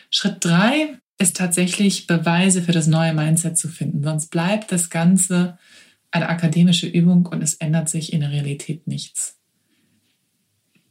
Schritt 0.09 0.43
drei 0.43 0.97
ist 1.17 1.37
tatsächlich 1.37 2.07
Beweise 2.07 2.61
für 2.61 2.73
das 2.73 2.87
neue 2.87 3.13
Mindset 3.13 3.57
zu 3.57 3.69
finden. 3.69 4.03
Sonst 4.03 4.29
bleibt 4.29 4.71
das 4.71 4.89
Ganze 4.89 5.57
eine 6.11 6.29
akademische 6.29 6.87
Übung 6.87 7.25
und 7.25 7.41
es 7.41 7.55
ändert 7.55 7.89
sich 7.89 8.13
in 8.13 8.21
der 8.21 8.31
Realität 8.31 8.87
nichts. 8.87 9.37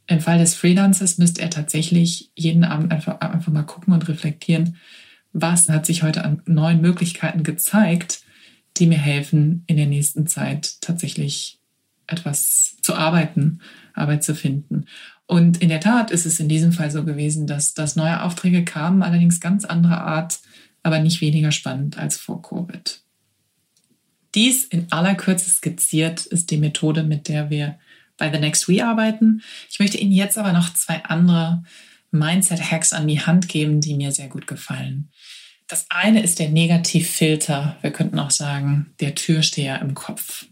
Im 0.07 0.21
Fall 0.21 0.39
des 0.39 0.55
Freelancers 0.55 1.17
müsste 1.17 1.41
er 1.41 1.49
tatsächlich 1.49 2.31
jeden 2.35 2.63
Abend 2.63 2.91
einfach, 2.91 3.19
einfach 3.19 3.51
mal 3.51 3.63
gucken 3.63 3.93
und 3.93 4.07
reflektieren, 4.07 4.77
was 5.33 5.67
hat 5.69 5.85
sich 5.85 6.03
heute 6.03 6.23
an 6.23 6.41
neuen 6.45 6.81
Möglichkeiten 6.81 7.43
gezeigt, 7.43 8.21
die 8.79 8.87
mir 8.87 8.97
helfen, 8.97 9.63
in 9.67 9.77
der 9.77 9.87
nächsten 9.87 10.27
Zeit 10.27 10.81
tatsächlich 10.81 11.59
etwas 12.07 12.77
zu 12.81 12.95
arbeiten, 12.95 13.59
Arbeit 13.93 14.23
zu 14.23 14.33
finden. 14.35 14.85
Und 15.25 15.61
in 15.61 15.69
der 15.69 15.81
Tat 15.81 16.09
ist 16.09 16.25
es 16.25 16.39
in 16.39 16.47
diesem 16.47 16.71
Fall 16.71 16.89
so 16.89 17.03
gewesen, 17.03 17.47
dass, 17.47 17.73
dass 17.73 17.97
neue 17.97 18.23
Aufträge 18.23 18.63
kamen, 18.63 19.03
allerdings 19.03 19.41
ganz 19.41 19.65
anderer 19.65 20.01
Art, 20.01 20.39
aber 20.83 20.99
nicht 20.99 21.19
weniger 21.19 21.51
spannend 21.51 21.97
als 21.97 22.17
vor 22.17 22.41
Covid. 22.41 23.01
Dies 24.35 24.63
in 24.65 24.91
aller 24.91 25.15
Kürze 25.15 25.49
skizziert 25.49 26.25
ist 26.25 26.51
die 26.51 26.57
Methode, 26.57 27.03
mit 27.03 27.27
der 27.27 27.49
wir 27.49 27.77
bei 28.17 28.31
The 28.31 28.39
Next 28.39 28.69
We 28.69 28.85
arbeiten. 28.85 29.41
Ich 29.69 29.79
möchte 29.79 29.97
Ihnen 29.97 30.11
jetzt 30.11 30.37
aber 30.37 30.53
noch 30.53 30.73
zwei 30.73 31.03
andere 31.03 31.63
Mindset-Hacks 32.11 32.93
an 32.93 33.07
die 33.07 33.21
Hand 33.21 33.49
geben, 33.49 33.81
die 33.81 33.95
mir 33.95 34.11
sehr 34.11 34.27
gut 34.27 34.47
gefallen. 34.47 35.09
Das 35.67 35.85
eine 35.89 36.23
ist 36.23 36.39
der 36.39 36.49
Negativfilter, 36.49 37.77
wir 37.81 37.91
könnten 37.91 38.19
auch 38.19 38.31
sagen, 38.31 38.93
der 38.99 39.15
Türsteher 39.15 39.81
im 39.81 39.93
Kopf. 39.93 40.45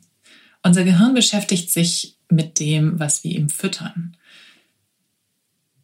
Unser 0.61 0.83
Gehirn 0.83 1.13
beschäftigt 1.13 1.71
sich 1.71 2.17
mit 2.29 2.59
dem, 2.59 2.99
was 2.99 3.23
wir 3.23 3.31
ihm 3.31 3.49
füttern. 3.49 4.17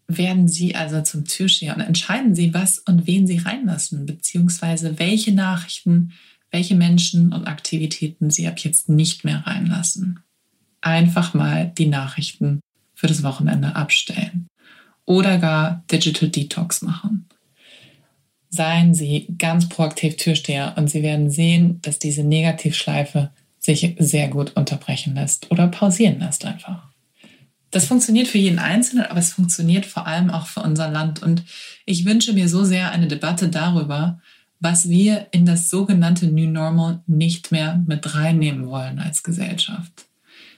Werden 0.08 0.50
Sie 0.50 0.76
also 0.76 1.02
zum 1.02 1.26
Türsteher 1.26 1.76
und 1.76 1.82
entscheiden 1.82 2.36
Sie, 2.36 2.54
was 2.54 2.80
und 2.80 3.08
wen 3.08 3.26
Sie 3.26 3.38
reinlassen, 3.38 4.06
beziehungsweise 4.06 5.00
welche 5.00 5.32
Nachrichten, 5.32 6.12
welche 6.50 6.76
Menschen 6.76 7.32
und 7.32 7.48
Aktivitäten 7.48 8.30
Sie 8.30 8.48
ab 8.48 8.60
jetzt 8.60 8.90
nicht 8.90 9.24
mehr 9.24 9.48
reinlassen 9.48 10.20
einfach 10.82 11.34
mal 11.34 11.72
die 11.78 11.88
Nachrichten 11.88 12.60
für 12.94 13.08
das 13.08 13.24
Wochenende 13.24 13.76
abstellen 13.76 14.48
oder 15.06 15.38
gar 15.38 15.84
Digital 15.92 16.30
Detox 16.30 16.82
machen. 16.82 17.28
Seien 18.54 18.94
Sie 18.94 19.28
ganz 19.38 19.70
proaktiv 19.70 20.18
Türsteher 20.18 20.76
und 20.78 20.90
Sie 20.90 21.02
werden 21.02 21.32
sehen, 21.32 21.80
dass 21.82 21.98
diese 22.00 22.24
Negativschleife 22.24 23.32
sich 23.60 23.96
sehr 23.98 24.28
gut 24.28 24.56
unterbrechen 24.56 25.16
lässt 25.16 25.50
oder 25.52 25.68
pausieren 25.68 26.20
lässt 26.20 26.46
einfach. 26.46 26.92
Das 27.70 27.86
funktioniert 27.86 28.28
für 28.28 28.38
jeden 28.38 28.60
Einzelnen, 28.60 29.06
aber 29.06 29.20
es 29.20 29.32
funktioniert 29.34 29.86
vor 29.86 30.06
allem 30.06 30.30
auch 30.30 30.48
für 30.48 30.60
unser 30.60 30.90
Land. 30.90 31.24
Und 31.24 31.44
ich 31.86 32.06
wünsche 32.06 32.34
mir 32.34 32.50
so 32.50 32.66
sehr 32.66 32.92
eine 32.92 33.08
Debatte 33.08 33.48
darüber, 33.48 34.20
was 34.60 34.90
wir 34.90 35.28
in 35.32 35.46
das 35.46 35.70
sogenannte 35.70 36.28
New 36.28 36.50
Normal 36.50 37.00
nicht 37.08 37.52
mehr 37.52 37.82
mit 37.88 38.14
reinnehmen 38.14 38.68
wollen 38.68 39.00
als 39.00 39.24
Gesellschaft. 39.24 40.06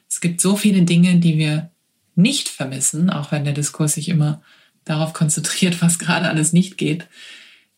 Es 0.09 0.19
gibt 0.19 0.41
so 0.41 0.55
viele 0.55 0.81
Dinge, 0.81 1.19
die 1.19 1.37
wir 1.37 1.69
nicht 2.15 2.49
vermissen, 2.49 3.09
auch 3.09 3.31
wenn 3.31 3.45
der 3.45 3.53
Diskurs 3.53 3.93
sich 3.93 4.09
immer 4.09 4.41
darauf 4.83 5.13
konzentriert, 5.13 5.81
was 5.81 5.99
gerade 5.99 6.27
alles 6.27 6.51
nicht 6.51 6.77
geht, 6.77 7.07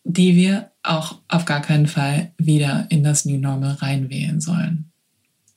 die 0.05 0.35
wir 0.35 0.71
auch 0.83 1.19
auf 1.27 1.43
gar 1.43 1.61
keinen 1.61 1.87
Fall 1.87 2.31
wieder 2.37 2.87
in 2.89 3.03
das 3.03 3.25
New 3.25 3.37
Normal 3.37 3.73
reinwählen 3.73 4.39
sollen. 4.39 4.91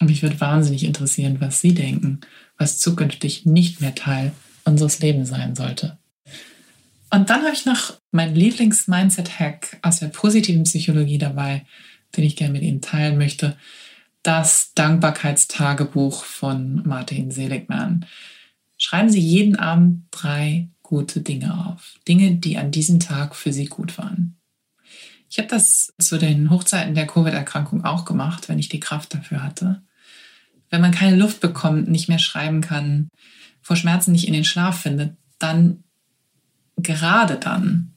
Und 0.00 0.08
mich 0.08 0.22
würde 0.22 0.40
wahnsinnig 0.40 0.84
interessieren, 0.84 1.36
was 1.40 1.60
Sie 1.60 1.74
denken, 1.74 2.20
was 2.56 2.80
zukünftig 2.80 3.46
nicht 3.46 3.80
mehr 3.80 3.94
Teil 3.94 4.32
unseres 4.64 4.98
Lebens 4.98 5.28
sein 5.28 5.54
sollte. 5.54 5.98
Und 7.10 7.30
dann 7.30 7.42
habe 7.42 7.54
ich 7.54 7.64
noch 7.64 7.94
meinen 8.10 8.34
Lieblings-Mindset-Hack 8.34 9.78
aus 9.82 10.00
der 10.00 10.08
positiven 10.08 10.64
Psychologie 10.64 11.18
dabei, 11.18 11.64
den 12.16 12.24
ich 12.24 12.36
gerne 12.36 12.52
mit 12.52 12.62
Ihnen 12.62 12.80
teilen 12.80 13.16
möchte 13.16 13.56
das 14.22 14.72
Dankbarkeitstagebuch 14.74 16.24
von 16.24 16.82
Martin 16.86 17.30
Seligman. 17.30 18.06
Schreiben 18.76 19.10
Sie 19.10 19.20
jeden 19.20 19.56
Abend 19.56 20.04
drei 20.10 20.68
gute 20.82 21.20
Dinge 21.20 21.66
auf. 21.66 21.94
Dinge, 22.06 22.36
die 22.36 22.58
an 22.58 22.70
diesem 22.70 23.00
Tag 23.00 23.34
für 23.34 23.52
Sie 23.52 23.66
gut 23.66 23.98
waren. 23.98 24.36
Ich 25.30 25.38
habe 25.38 25.48
das 25.48 25.92
zu 25.98 26.18
den 26.18 26.50
Hochzeiten 26.50 26.94
der 26.94 27.06
Covid-Erkrankung 27.06 27.84
auch 27.84 28.04
gemacht, 28.04 28.48
wenn 28.48 28.58
ich 28.58 28.68
die 28.68 28.80
Kraft 28.80 29.14
dafür 29.14 29.42
hatte. 29.42 29.82
Wenn 30.70 30.80
man 30.80 30.92
keine 30.92 31.16
Luft 31.16 31.40
bekommt, 31.40 31.88
nicht 31.88 32.08
mehr 32.08 32.18
schreiben 32.18 32.60
kann, 32.60 33.08
vor 33.62 33.76
Schmerzen 33.76 34.12
nicht 34.12 34.26
in 34.26 34.32
den 34.32 34.44
Schlaf 34.44 34.80
findet, 34.80 35.16
dann, 35.38 35.84
gerade 36.76 37.36
dann, 37.36 37.92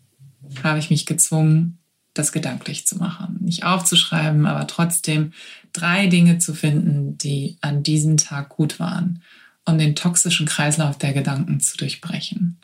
habe 0.63 0.79
ich 0.79 0.89
mich 0.89 1.05
gezwungen, 1.05 1.77
das 2.13 2.31
gedanklich 2.31 2.85
zu 2.85 2.97
machen. 2.97 3.37
Nicht 3.41 3.63
aufzuschreiben, 3.63 4.45
aber 4.45 4.67
trotzdem 4.67 5.31
drei 5.71 6.07
Dinge 6.07 6.39
zu 6.39 6.53
finden, 6.53 7.17
die 7.17 7.57
an 7.61 7.83
diesem 7.83 8.17
Tag 8.17 8.49
gut 8.49 8.79
waren, 8.79 9.21
um 9.65 9.77
den 9.77 9.95
toxischen 9.95 10.45
Kreislauf 10.45 10.97
der 10.97 11.13
Gedanken 11.13 11.61
zu 11.61 11.77
durchbrechen. 11.77 12.59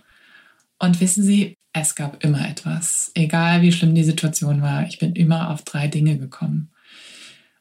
Und 0.80 1.00
wissen 1.00 1.24
Sie, 1.24 1.56
es 1.82 1.96
gab 1.96 2.24
immer 2.24 2.48
etwas. 2.48 3.12
Egal 3.14 3.62
wie 3.62 3.72
schlimm 3.72 3.96
die 3.96 4.04
Situation 4.04 4.62
war, 4.62 4.88
ich 4.88 5.00
bin 5.00 5.14
immer 5.14 5.50
auf 5.50 5.64
drei 5.64 5.88
Dinge 5.88 6.18
gekommen. 6.18 6.70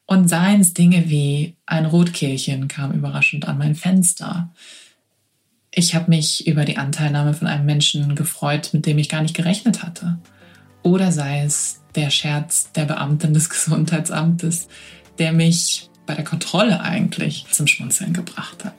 Und 0.05 0.29
seien 0.29 0.61
es 0.61 0.73
Dinge 0.73 1.09
wie 1.09 1.57
ein 1.65 1.85
Rotkehlchen 1.85 2.67
kam 2.67 2.93
überraschend 2.93 3.47
an 3.47 3.57
mein 3.57 3.75
Fenster. 3.75 4.49
Ich 5.71 5.93
habe 5.95 6.09
mich 6.09 6.47
über 6.47 6.63
die 6.63 6.77
Anteilnahme 6.77 7.33
von 7.33 7.47
einem 7.47 7.65
Menschen 7.65 8.15
gefreut, 8.15 8.69
mit 8.71 8.85
dem 8.85 8.97
ich 8.97 9.09
gar 9.09 9.21
nicht 9.21 9.35
gerechnet 9.35 9.83
hatte. 9.83 10.17
Oder 10.81 11.11
sei 11.11 11.43
es 11.43 11.81
der 11.95 12.09
Scherz 12.09 12.71
der 12.71 12.85
Beamtin 12.85 13.33
des 13.33 13.49
Gesundheitsamtes, 13.51 14.69
der 15.19 15.33
mich 15.33 15.89
bei 16.05 16.15
der 16.15 16.23
Kontrolle 16.23 16.79
eigentlich 16.79 17.45
zum 17.51 17.67
Schmunzeln 17.67 18.13
gebracht 18.13 18.63
hat. 18.63 18.75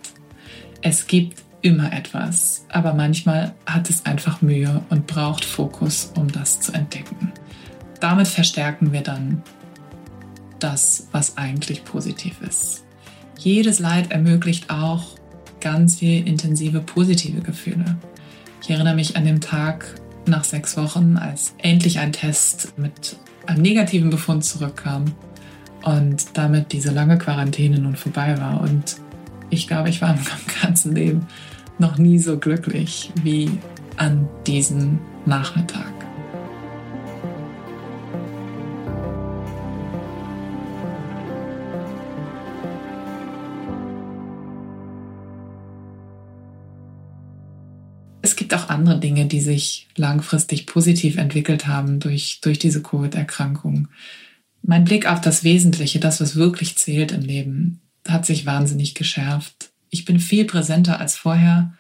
Es 0.81 1.07
gibt 1.07 1.43
immer 1.63 1.93
etwas, 1.93 2.65
aber 2.69 2.95
manchmal 2.95 3.55
hat 3.67 3.91
es 3.91 4.07
einfach 4.07 4.43
Mühe 4.43 4.83
und 4.91 5.07
braucht 5.07 5.45
Fokus, 5.45 6.13
um 6.17 6.31
das 6.31 6.61
zu 6.61 6.73
entdecken. 6.73 7.33
Damit 8.01 8.29
verstärken 8.29 8.93
wir 8.93 9.03
dann 9.03 9.43
das, 10.59 11.09
was 11.13 11.37
eigentlich 11.37 11.85
positiv 11.85 12.41
ist. 12.41 12.85
Jedes 13.39 13.79
Leid 13.79 14.11
ermöglicht 14.11 14.71
auch 14.71 15.17
ganz 15.61 15.99
viel 15.99 16.27
intensive 16.27 16.81
positive 16.81 17.41
Gefühle. 17.41 17.97
Ich 18.63 18.71
erinnere 18.71 18.95
mich 18.95 19.17
an 19.17 19.25
den 19.25 19.41
Tag, 19.41 19.95
nach 20.27 20.45
sechs 20.45 20.77
Wochen, 20.77 21.17
als 21.17 21.55
endlich 21.59 21.99
ein 21.99 22.13
Test 22.13 22.77
mit 22.77 23.17
einem 23.47 23.63
negativen 23.63 24.11
Befund 24.11 24.45
zurückkam 24.45 25.07
und 25.83 26.37
damit 26.37 26.73
diese 26.73 26.91
lange 26.91 27.19
Quarantäne 27.19 27.79
nun 27.79 27.97
vorbei 27.97 28.39
war. 28.39 28.61
Und 28.61 28.97
ich 29.51 29.67
glaube, 29.67 29.89
ich 29.89 30.01
war 30.01 30.11
in 30.11 30.17
meinem 30.17 30.63
ganzen 30.63 30.95
Leben 30.95 31.27
noch 31.79 31.99
nie 31.99 32.19
so 32.19 32.39
glücklich 32.39 33.13
wie 33.23 33.51
an 33.97 34.29
diesem 34.47 34.99
Nachmittag. 35.27 35.93
Es 48.21 48.37
gibt 48.37 48.55
auch 48.55 48.69
andere 48.69 49.01
Dinge, 49.01 49.27
die 49.27 49.41
sich 49.41 49.89
langfristig 49.97 50.67
positiv 50.67 51.17
entwickelt 51.17 51.67
haben 51.67 51.99
durch, 51.99 52.41
durch 52.41 52.59
diese 52.59 52.83
Covid-Erkrankung. 52.83 53.89
Mein 54.63 54.85
Blick 54.85 55.11
auf 55.11 55.21
das 55.21 55.45
Wesentliche, 55.45 55.99
das, 55.99 56.21
was 56.21 56.37
wirklich 56.37 56.77
zählt 56.77 57.13
im 57.13 57.23
Leben, 57.23 57.81
hat 58.09 58.27
sich 58.27 58.47
wahnsinnig 58.47 58.95
geschärft. 58.95 59.71
Ich 59.91 60.05
bin 60.05 60.21
viel 60.21 60.45
präsenter 60.45 61.01
als 61.01 61.17
vorher 61.17 61.75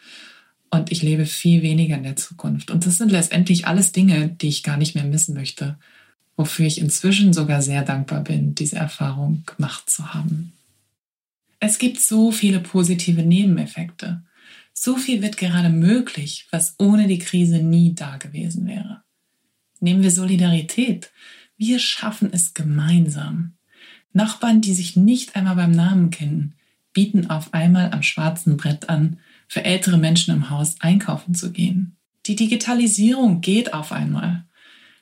und 0.70 0.92
ich 0.92 1.02
lebe 1.02 1.26
viel 1.26 1.62
weniger 1.62 1.96
in 1.96 2.02
der 2.02 2.16
Zukunft. 2.16 2.70
Und 2.70 2.86
das 2.86 2.98
sind 2.98 3.10
letztendlich 3.12 3.66
alles 3.66 3.92
Dinge, 3.92 4.28
die 4.28 4.48
ich 4.48 4.62
gar 4.62 4.76
nicht 4.76 4.94
mehr 4.94 5.04
missen 5.04 5.34
möchte, 5.34 5.78
wofür 6.36 6.66
ich 6.66 6.80
inzwischen 6.80 7.32
sogar 7.32 7.62
sehr 7.62 7.82
dankbar 7.82 8.22
bin, 8.22 8.54
diese 8.54 8.76
Erfahrung 8.76 9.42
gemacht 9.46 9.90
zu 9.90 10.14
haben. 10.14 10.52
Es 11.60 11.78
gibt 11.78 12.00
so 12.00 12.30
viele 12.30 12.60
positive 12.60 13.22
Nebeneffekte. 13.22 14.22
So 14.72 14.96
viel 14.96 15.22
wird 15.22 15.36
gerade 15.36 15.70
möglich, 15.70 16.46
was 16.52 16.76
ohne 16.78 17.08
die 17.08 17.18
Krise 17.18 17.58
nie 17.58 17.94
da 17.94 18.16
gewesen 18.16 18.66
wäre. 18.66 19.02
Nehmen 19.80 20.02
wir 20.02 20.12
Solidarität. 20.12 21.10
Wir 21.56 21.80
schaffen 21.80 22.30
es 22.32 22.54
gemeinsam. 22.54 23.57
Nachbarn, 24.18 24.60
die 24.60 24.74
sich 24.74 24.96
nicht 24.96 25.36
einmal 25.36 25.54
beim 25.54 25.70
Namen 25.70 26.10
kennen, 26.10 26.54
bieten 26.92 27.30
auf 27.30 27.54
einmal 27.54 27.92
am 27.92 28.02
schwarzen 28.02 28.56
Brett 28.56 28.88
an, 28.88 29.18
für 29.46 29.64
ältere 29.64 29.96
Menschen 29.96 30.34
im 30.34 30.50
Haus 30.50 30.74
einkaufen 30.80 31.34
zu 31.34 31.52
gehen. 31.52 31.96
Die 32.26 32.34
Digitalisierung 32.34 33.40
geht 33.40 33.72
auf 33.72 33.92
einmal. 33.92 34.44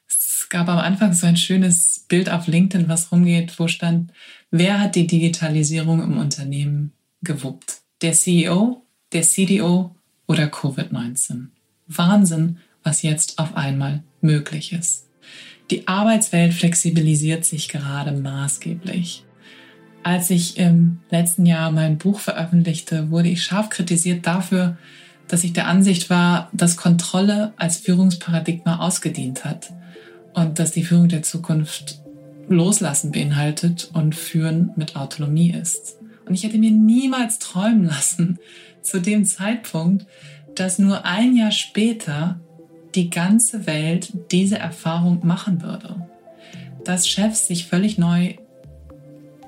Es 0.06 0.46
gab 0.50 0.68
am 0.68 0.78
Anfang 0.78 1.14
so 1.14 1.26
ein 1.26 1.38
schönes 1.38 2.04
Bild 2.08 2.28
auf 2.28 2.46
LinkedIn, 2.46 2.88
was 2.88 3.10
rumgeht, 3.10 3.58
wo 3.58 3.66
stand, 3.66 4.12
wer 4.50 4.78
hat 4.78 4.94
die 4.94 5.06
Digitalisierung 5.06 6.02
im 6.02 6.18
Unternehmen 6.18 6.92
gewuppt? 7.22 7.80
Der 8.02 8.12
CEO, 8.12 8.84
der 9.12 9.22
CDO 9.22 9.96
oder 10.28 10.44
Covid-19? 10.44 11.46
Wahnsinn, 11.86 12.58
was 12.82 13.02
jetzt 13.02 13.38
auf 13.38 13.56
einmal 13.56 14.04
möglich 14.20 14.72
ist. 14.72 15.05
Die 15.70 15.88
Arbeitswelt 15.88 16.54
flexibilisiert 16.54 17.44
sich 17.44 17.68
gerade 17.68 18.12
maßgeblich. 18.12 19.24
Als 20.02 20.30
ich 20.30 20.58
im 20.58 21.00
letzten 21.10 21.46
Jahr 21.46 21.72
mein 21.72 21.98
Buch 21.98 22.20
veröffentlichte, 22.20 23.10
wurde 23.10 23.28
ich 23.28 23.42
scharf 23.42 23.70
kritisiert 23.70 24.26
dafür, 24.26 24.78
dass 25.26 25.42
ich 25.42 25.52
der 25.52 25.66
Ansicht 25.66 26.08
war, 26.08 26.48
dass 26.52 26.76
Kontrolle 26.76 27.52
als 27.56 27.78
Führungsparadigma 27.78 28.78
ausgedient 28.78 29.44
hat 29.44 29.72
und 30.34 30.60
dass 30.60 30.70
die 30.70 30.84
Führung 30.84 31.08
der 31.08 31.22
Zukunft 31.22 32.00
Loslassen 32.48 33.10
beinhaltet 33.10 33.90
und 33.92 34.14
Führen 34.14 34.70
mit 34.76 34.94
Autonomie 34.94 35.50
ist. 35.50 35.96
Und 36.26 36.34
ich 36.34 36.44
hätte 36.44 36.58
mir 36.58 36.70
niemals 36.70 37.40
träumen 37.40 37.86
lassen, 37.86 38.38
zu 38.82 39.00
dem 39.00 39.24
Zeitpunkt, 39.24 40.06
dass 40.54 40.78
nur 40.78 41.04
ein 41.04 41.36
Jahr 41.36 41.50
später 41.50 42.40
die 42.96 43.10
ganze 43.10 43.66
Welt 43.66 44.12
diese 44.30 44.58
Erfahrung 44.58 45.24
machen 45.24 45.62
würde. 45.62 46.08
Dass 46.84 47.08
Chefs 47.08 47.46
sich 47.46 47.66
völlig 47.66 47.98
neu 47.98 48.34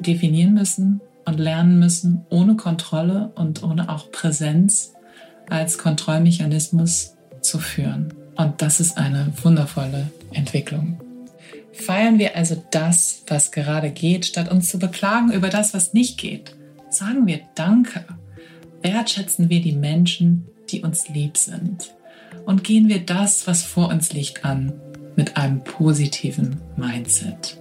definieren 0.01 0.55
müssen 0.55 1.01
und 1.25 1.39
lernen 1.39 1.79
müssen, 1.79 2.25
ohne 2.31 2.57
Kontrolle 2.57 3.33
und 3.35 3.63
ohne 3.63 3.89
auch 3.89 4.11
Präsenz 4.13 4.93
als 5.49 5.79
Kontrollmechanismus 5.79 7.15
zu 7.41 7.59
führen. 7.59 8.15
Und 8.37 8.63
das 8.63 8.81
ist 8.81 8.99
eine 8.99 9.33
wundervolle 9.43 10.11
Entwicklung. 10.33 11.01
Feiern 11.73 12.19
wir 12.19 12.37
also 12.37 12.63
das, 12.71 13.23
was 13.29 13.51
gerade 13.51 13.91
geht, 13.91 14.27
statt 14.27 14.51
uns 14.51 14.69
zu 14.69 14.79
beklagen 14.79 15.33
über 15.33 15.49
das, 15.49 15.75
was 15.75 15.93
nicht 15.95 16.19
geht. 16.19 16.55
Sagen 16.91 17.27
wir 17.27 17.41
Danke. 17.55 18.05
Wertschätzen 18.83 19.49
wir 19.49 19.61
die 19.61 19.73
Menschen, 19.73 20.47
die 20.71 20.83
uns 20.83 21.09
lieb 21.09 21.37
sind. 21.37 21.95
Und 22.47 22.65
gehen 22.65 22.89
wir 22.89 23.01
das, 23.01 23.47
was 23.47 23.63
vor 23.63 23.89
uns 23.89 24.13
liegt, 24.13 24.45
an 24.45 24.73
mit 25.17 25.37
einem 25.37 25.63
positiven 25.65 26.61
Mindset. 26.77 27.59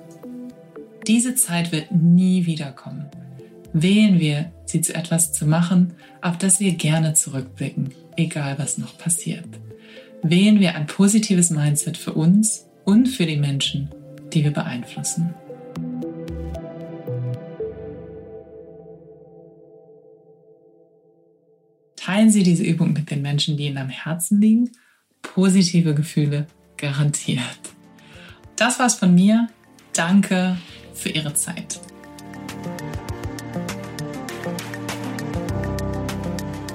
Diese 1.08 1.36
Zeit 1.36 1.72
wird 1.72 1.92
nie 1.92 2.46
wiederkommen. 2.46 3.06
Wählen 3.74 4.20
wir, 4.20 4.52
sie 4.66 4.82
zu 4.82 4.94
etwas 4.94 5.34
zu 5.34 5.46
machen, 5.46 5.94
auf 6.22 6.38
das 6.38 6.60
wir 6.60 6.74
gerne 6.74 7.14
zurückblicken, 7.14 7.94
egal 8.16 8.60
was 8.60 8.78
noch 8.78 8.98
passiert. 8.98 9.48
Wählen 10.22 10.60
wir 10.60 10.76
ein 10.76 10.88
positives 10.88 11.50
Mindset 11.50 11.98
für 11.98 12.14
uns 12.14 12.66
und 12.86 13.08
für 13.08 13.26
die 13.26 13.38
Menschen, 13.38 13.90
die 14.34 14.44
wir 14.44 14.52
beeinflussen. 14.52 15.34
Teilen 22.18 22.32
Sie 22.32 22.42
diese 22.42 22.64
Übung 22.64 22.94
mit 22.94 23.12
den 23.12 23.22
Menschen, 23.22 23.58
die 23.58 23.68
Ihnen 23.68 23.78
am 23.78 23.90
Herzen 23.90 24.42
liegen. 24.42 24.72
Positive 25.22 25.94
Gefühle 25.94 26.48
garantiert. 26.76 27.44
Das 28.56 28.80
war's 28.80 28.96
von 28.96 29.14
mir. 29.14 29.50
Danke 29.94 30.58
für 30.96 31.10
Ihre 31.10 31.36
Zeit. 31.36 31.80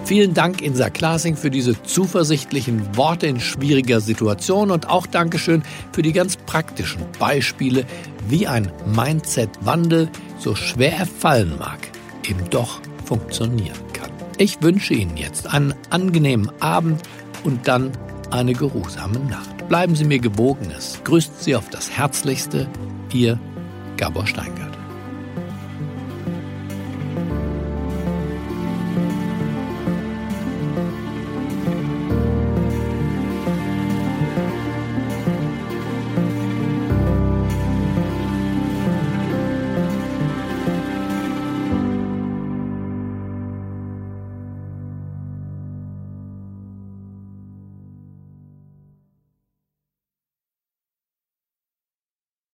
Vielen 0.05 0.33
Dank, 0.33 0.63
Insa 0.63 0.91
Klasing, 0.91 1.35
für 1.35 1.51
diese 1.51 1.83
zuversichtlichen 1.83 2.97
Worte 2.97 3.27
in 3.27 3.41
schwieriger 3.41 4.01
Situation 4.01 4.71
und 4.71 4.89
auch 4.89 5.09
Dankeschön 5.09 5.65
für 5.91 6.03
die 6.03 6.13
ganz 6.13 6.37
praktischen 6.37 7.03
Beispiele, 7.19 7.85
wie 8.29 8.47
ein 8.47 8.71
Mindset-Wandel, 8.95 10.09
so 10.39 10.55
schwer 10.55 10.99
er 10.99 11.07
fallen 11.07 11.59
mag, 11.59 11.81
eben 12.29 12.49
doch 12.51 12.81
funktionieren 13.05 13.75
kann. 13.75 13.92
Ich 14.43 14.61
wünsche 14.61 14.93
Ihnen 14.93 15.17
jetzt 15.17 15.55
einen 15.55 15.73
angenehmen 15.91 16.51
Abend 16.59 17.01
und 17.45 17.69
dann 17.69 17.93
eine 18.33 18.55
geruhsame 18.55 19.21
Nacht. 19.21 19.69
Bleiben 19.69 19.95
Sie 19.95 20.05
mir 20.05 20.19
gewogen, 20.19 20.73
es 20.77 20.99
grüßt 21.05 21.45
Sie 21.45 21.55
auf 21.55 21.71
das 21.71 21.93
Herzlichste, 21.97 22.67
Ihr 23.13 23.39
Gabor 23.97 24.27
Steingart. 24.27 24.72